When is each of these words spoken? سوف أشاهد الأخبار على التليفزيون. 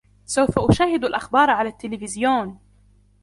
سوف 0.25 0.59
أشاهد 0.59 1.05
الأخبار 1.05 1.49
على 1.49 1.69
التليفزيون. 1.69 2.59